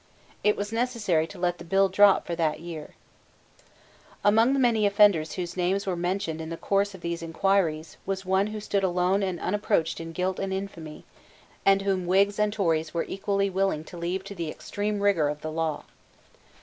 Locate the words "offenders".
4.87-5.33